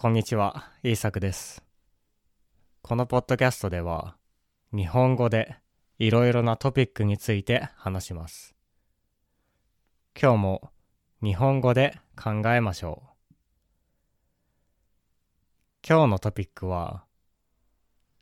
[0.00, 1.60] こんにちは、イーサクです。
[2.82, 4.16] このポッドキャストでは、
[4.72, 5.56] 日本語で
[5.98, 8.54] いろいろなトピックについて話します。
[10.16, 10.70] 今日も
[11.20, 13.34] 日本語で考えましょう。
[15.84, 17.04] 今日のトピックは、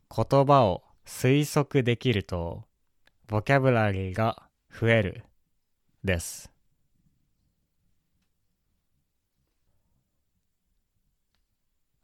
[0.08, 2.64] 言葉を推測できると、
[3.27, 5.24] ボキャブラリーが増える、
[6.02, 6.55] です。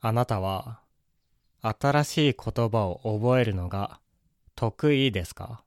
[0.05, 0.81] あなたは
[1.63, 4.01] 新しい言葉を覚えるのが
[4.57, 5.63] 得意ですか？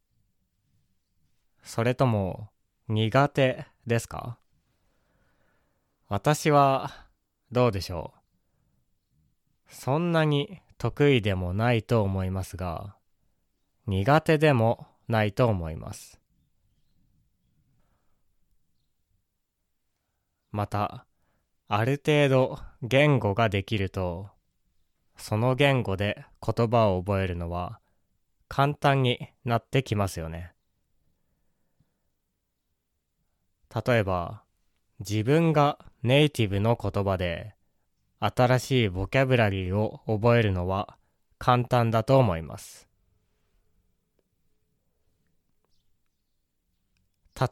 [1.63, 2.49] それとも
[2.89, 4.37] 苦手ですか？
[6.09, 6.91] 私は
[7.53, 8.13] どうでしょ
[9.69, 9.73] う？
[9.73, 12.97] そんなに得意でもないと思いますが
[13.87, 16.19] 苦手でもないと思います。
[20.51, 21.05] また
[21.67, 24.29] ある程度言語ができると、
[25.17, 27.79] その言語で言葉を覚えるのは
[28.47, 30.51] 簡単になってきますよね。
[33.73, 34.43] 例えば、
[34.99, 37.55] 自分がネイティブの言葉で
[38.19, 40.97] 新しいボキャブラリーを覚えるのは
[41.39, 42.87] 簡単だと思います。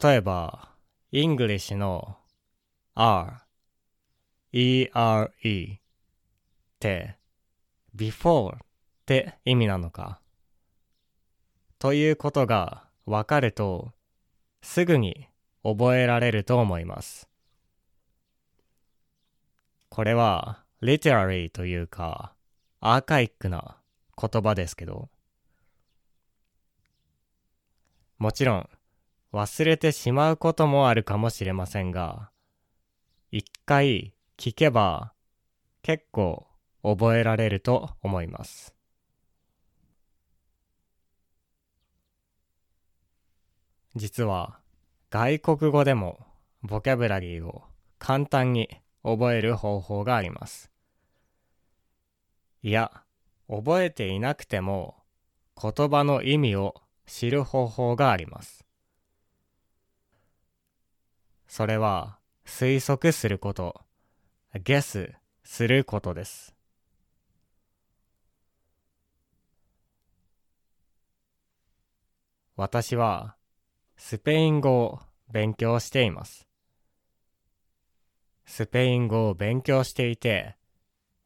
[0.02, 0.70] 例えば、
[1.10, 2.16] English の
[2.94, 3.43] ere
[4.56, 4.88] ERE
[5.74, 5.80] っ
[6.78, 7.16] て、
[7.96, 8.58] before っ
[9.04, 10.20] て意味なのか？
[11.80, 13.90] ということがわかると、
[14.62, 15.26] すぐに
[15.64, 17.28] 覚えられると思います。
[19.88, 22.32] これは、literary というか、
[22.78, 23.78] archaic な
[24.16, 25.10] 言葉ですけど、
[28.18, 28.70] もちろん、
[29.32, 32.30] 忘れてしまうこともあるかもしれませんが、
[33.32, 35.12] 一回聞けば
[35.82, 36.46] 結構
[36.82, 38.74] 覚えられると思います。
[43.94, 44.58] 実は
[45.10, 46.18] 外国語でも
[46.62, 47.62] ボキャブラリーを
[47.98, 48.68] 簡単に
[49.04, 50.70] 覚える方法があります。
[52.62, 53.04] いや、
[53.48, 54.96] 覚えていなくても
[55.60, 56.74] 言葉の意味を
[57.06, 58.64] 知る方法があります。
[61.46, 63.83] それは推測すること、
[64.62, 66.54] ゲスすることです。
[72.56, 73.34] 私は
[73.96, 75.00] スペイン語を
[75.32, 76.46] 勉強しています。
[78.46, 80.56] スペイン語を勉強していて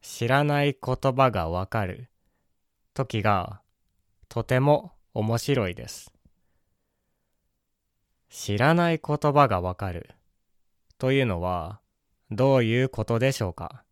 [0.01, 2.09] 知らない言葉がわかる
[2.95, 3.61] 時が
[4.27, 6.11] とても面白いです。
[8.29, 10.09] 知らない言葉がわかる
[10.97, 11.79] というのは
[12.31, 13.83] どういうことでしょうか？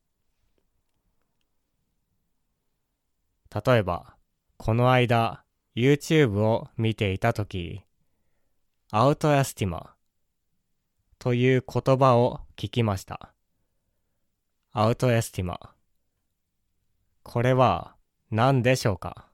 [3.65, 4.15] 例えば、
[4.57, 5.43] この間
[5.75, 7.81] YouTube を見ていたとき、
[8.91, 9.95] アウトエスティマ
[11.17, 13.33] という言葉を聞きました。
[14.71, 15.59] アウトエスティマ。
[17.23, 17.95] これは
[18.29, 19.29] 何でしょうか？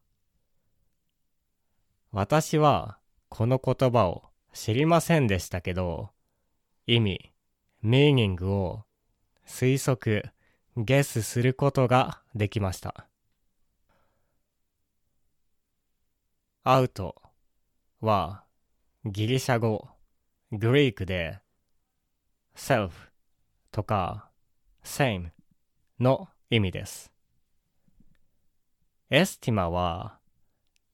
[2.11, 2.97] 私は
[3.27, 6.11] この言葉を知りませんでしたけど、
[6.87, 7.33] 意味、
[7.81, 8.85] ミーニングを
[9.45, 10.31] 推測、
[10.75, 13.07] ゲスすることができました。
[16.63, 17.21] アウト
[17.99, 18.43] は
[19.05, 19.89] ギリシャ語、
[20.51, 21.39] Greek で
[22.55, 22.91] self
[23.71, 24.29] とか
[24.83, 25.31] same
[25.99, 27.11] の意味です。
[29.09, 30.19] estima は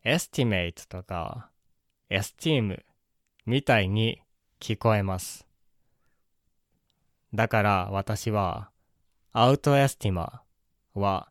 [0.03, 1.49] estimate とか
[2.09, 2.81] esteem
[3.45, 4.21] みたいに
[4.59, 5.48] 聞こえます。
[7.33, 8.69] だから私は
[9.31, 10.41] autoestima
[10.93, 11.29] は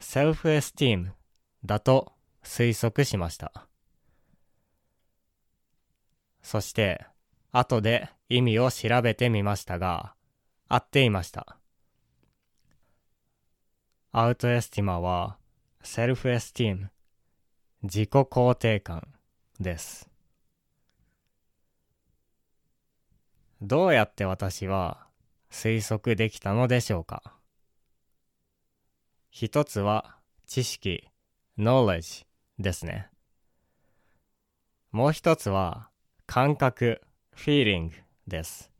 [0.00, 1.14] self esteem
[1.64, 2.12] だと
[2.42, 3.66] 推測しました。
[6.42, 7.04] そして
[7.52, 10.14] 後で意味を調べてみましたが
[10.68, 11.58] 合っていました。
[14.12, 15.36] アウトエスティマは
[15.82, 16.90] セルフエスティーム
[17.82, 19.06] 自己肯定感
[19.60, 20.08] です。
[23.60, 25.07] どうやって私は
[25.50, 27.34] 推測できたのでしょうか？
[29.30, 30.16] 一つは
[30.46, 31.08] 知識
[31.58, 32.26] knowledge
[32.58, 33.08] ですね。
[34.90, 35.90] もう一つは
[36.26, 37.00] 感覚
[37.34, 37.90] feeling
[38.26, 38.70] です。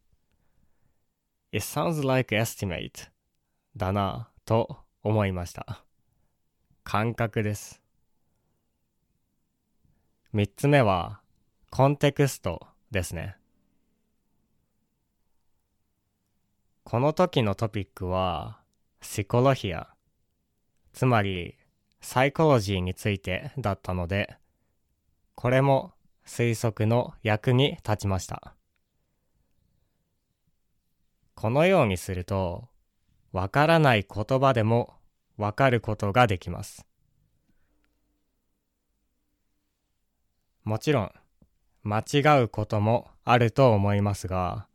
[1.53, 3.09] It sounds like estimate
[3.77, 5.85] だなと思いました。
[6.85, 7.81] 感覚です。
[10.33, 11.23] 三つ目は
[11.71, 13.38] コンテクストですね。
[16.91, 18.61] この時のトピックは、
[19.03, 19.89] シコロヒア
[20.95, 21.55] つまり
[22.01, 24.39] サイコロジーについてだったので、
[25.35, 25.93] これも
[26.25, 28.55] 推測の役に立ちました。
[31.35, 32.69] このようにすると、
[33.33, 34.95] わからない言葉でも
[35.37, 36.87] わかることができます。
[40.65, 41.13] もちろん、
[41.83, 44.67] 間違うこともあると思いますが、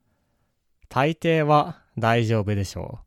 [0.90, 3.00] 大抵は大丈夫でしょ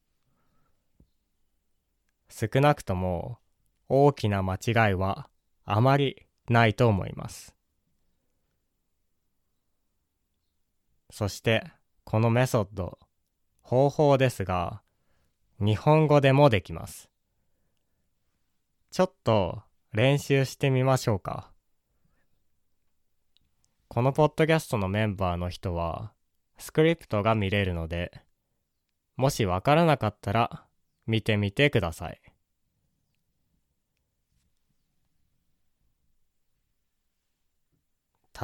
[2.30, 2.32] う。
[2.32, 3.38] 少なくとも
[3.88, 5.28] 大きな間違いは
[5.64, 7.54] あまりないと思います。
[11.10, 11.64] そして
[12.04, 12.98] このメソッド、
[13.62, 14.82] 方法ですが、
[15.58, 17.10] 日本語でもできます。
[18.90, 19.62] ちょっと
[19.92, 21.50] 練習してみましょうか。
[23.88, 26.12] このポッドキャストのメンバーの人は、
[26.58, 28.25] スクリプトが見れるので、
[29.16, 30.64] もしわからなかったら
[31.06, 32.20] 見てみてください。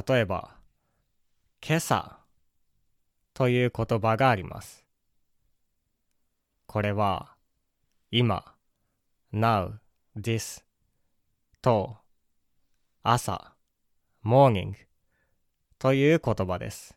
[0.08, 0.56] 例えば、
[1.60, 2.18] 今朝
[3.34, 4.86] という言葉があります。
[6.66, 7.36] これは、
[8.10, 8.54] 今、
[9.34, 9.74] now,
[10.16, 10.64] this
[11.60, 11.98] と、
[13.02, 13.54] 朝、
[14.24, 14.72] morning
[15.78, 16.96] という言葉です。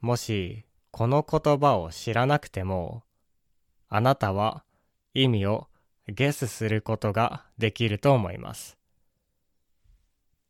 [0.00, 0.64] もし、
[0.96, 3.02] この言葉を知らなくても、
[3.90, 4.64] あなたは
[5.12, 5.68] 意味を
[6.08, 8.78] ゲスすることができると思います。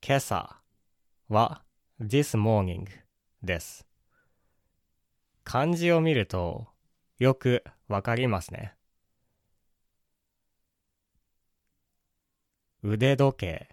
[0.06, 0.60] 今朝
[1.28, 1.62] は
[2.00, 2.86] this morning
[3.42, 3.88] です。
[5.42, 6.68] 漢字を見ると
[7.18, 8.76] よくわかりますね。
[12.84, 13.68] 腕時計。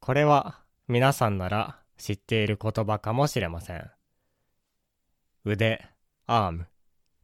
[0.00, 3.90] これは皆さんなら知っている言葉かもしれません。
[5.48, 5.80] 腕、
[6.26, 6.66] アーム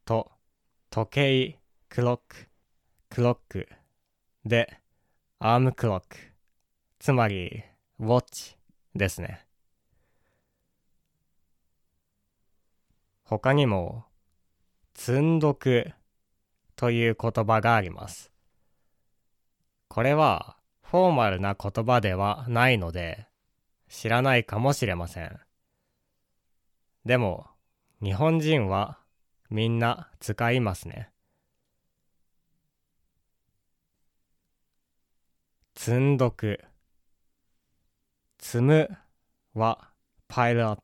[0.04, 0.30] と
[0.90, 1.58] 時計、
[1.88, 2.36] クロック、
[3.10, 3.68] クロック
[4.44, 4.78] で
[5.40, 6.16] アームクロック。
[7.00, 7.64] つまり、
[7.98, 8.56] ウォッチ
[8.94, 9.44] ですね。
[13.24, 14.04] 他にも、
[14.94, 15.90] 積んどく
[16.76, 18.30] という言葉があります。
[19.88, 23.26] これはフォーマルな言葉ではないので
[23.88, 25.40] 知らないかもしれません。
[27.04, 27.51] でも
[28.02, 28.98] 日本人は
[29.48, 31.10] みんな使いますね。
[35.76, 36.64] 積んどく
[38.40, 38.90] 積む
[39.54, 39.88] は
[40.28, 40.82] pile up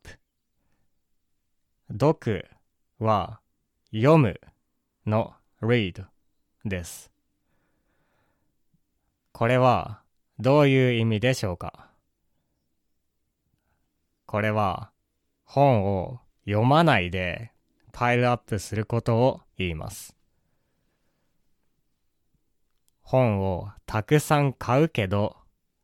[1.91, 2.47] 読く
[3.01, 3.41] は
[3.93, 4.41] 読む
[5.05, 6.05] の read
[6.65, 7.11] です。
[9.33, 10.03] これは
[10.39, 11.91] どういう意味でしょうか？
[14.27, 14.93] これは
[15.45, 17.53] 本を読まないで
[17.93, 20.17] パイルアップすることを言います。
[23.03, 25.37] 本をたくさん買うけど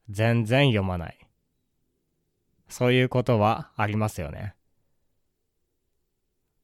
[0.09, 1.19] 全然読まない。
[2.71, 4.55] そういうことはありますよね。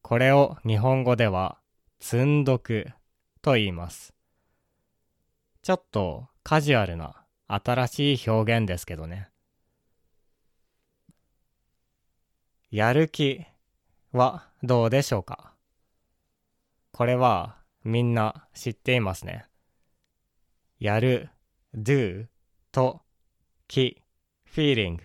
[0.01, 1.59] これを日本語では
[1.99, 2.87] 積んどく
[3.43, 4.15] と言います。
[5.61, 9.29] ちょっとカジュアルな新しい表現ですけどね。
[12.71, 13.45] やる気
[14.11, 15.53] はどうでしょうか？
[16.91, 19.45] これはみんな知っていますね。
[20.79, 21.29] やる、
[21.73, 22.27] do
[22.71, 23.01] と
[23.67, 24.01] 気、
[24.53, 24.99] feeling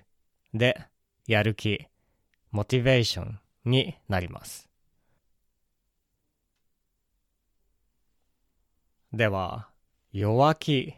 [0.52, 0.80] で
[1.26, 1.86] やる気、
[2.50, 4.68] モチベーションになります。
[9.12, 9.68] では、
[10.12, 10.94] 弱気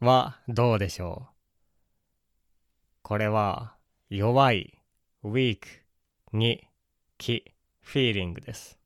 [0.00, 1.34] はどうでしょう？
[3.02, 3.76] これは
[4.10, 4.82] 弱い、
[5.24, 5.60] weak
[6.32, 6.67] に
[7.18, 7.52] 気、
[7.84, 8.78] feeling です。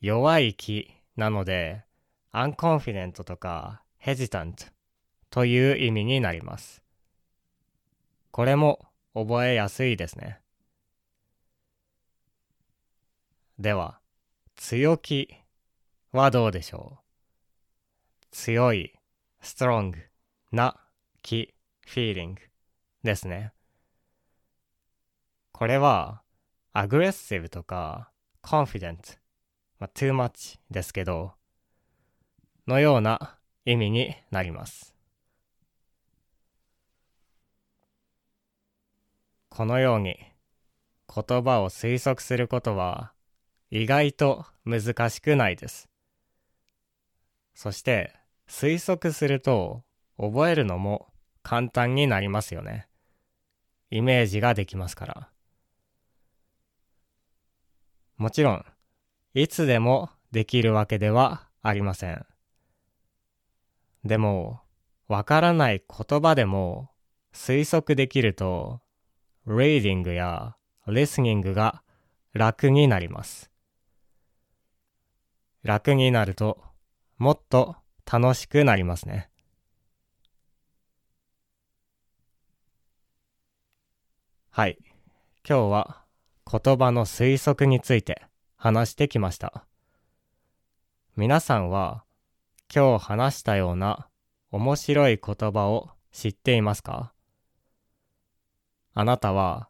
[0.00, 1.84] 弱い気なので、
[2.32, 4.72] unconfident とか hesitant
[5.30, 6.82] という意味になります。
[8.30, 10.40] これも覚えやすいですね。
[13.58, 14.00] では、
[14.56, 15.34] 強気
[16.12, 18.26] はどうでしょう？
[18.32, 18.92] 強い、
[19.40, 19.94] strong
[20.50, 20.80] な
[21.22, 21.54] 気、
[21.86, 22.36] feeling
[23.04, 23.52] ですね。
[25.52, 26.23] これは、
[26.74, 28.10] aggressive とか
[28.42, 29.18] confident、
[29.78, 31.32] まあ、too much ですけど、
[32.66, 34.94] のような意味になります。
[39.48, 40.16] このように
[41.08, 43.12] 言葉を推測することは
[43.70, 45.88] 意外と難しくないです。
[47.54, 48.12] そして
[48.48, 49.84] 推測すると
[50.18, 51.06] 覚えるのも
[51.44, 52.88] 簡単になりますよね。
[53.90, 55.33] イメージができますから。
[58.24, 58.64] もちろん、
[59.34, 62.24] いつでもできるわけではありません。
[64.02, 64.62] でも、
[65.08, 66.90] わからない言葉でも
[67.34, 68.80] 推測できると、
[69.46, 71.82] reading や listening が
[72.32, 73.50] 楽になります。
[75.62, 76.64] 楽になると、
[77.18, 77.76] もっと
[78.10, 79.28] 楽しくなりますね。
[84.48, 84.78] はい。
[85.46, 86.03] 今日は
[86.50, 88.22] 言葉の推測について
[88.56, 89.64] 話してきました。
[91.16, 92.04] 皆さんは
[92.74, 94.08] 今日話したような
[94.50, 97.12] 面白い言葉を知っていますか？
[98.94, 99.68] あなたは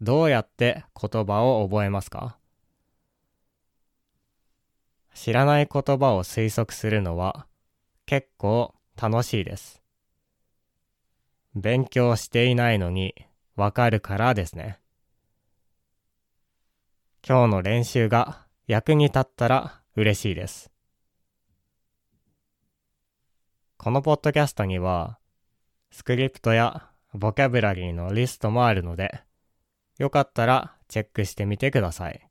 [0.00, 2.36] どうやって言葉を覚えますか？
[5.14, 7.46] 知らない言葉を推測するのは
[8.06, 9.80] 結構楽しいです。
[11.54, 13.14] 勉強していないのに
[13.54, 14.80] わかるからですね。
[17.26, 20.70] 今日の練習が役に立ったら嬉しいです。
[23.78, 25.18] このポッドキャストには、
[25.90, 29.22] スクリプトやボキャブラリーのリストもあるので、
[29.96, 32.28] よかったらチェックしてみてください。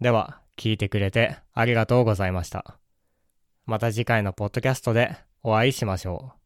[0.00, 2.78] では、聞いてくれてありがとうございました。
[3.66, 6.37] また次回のポッドキャストでお会いしましょう。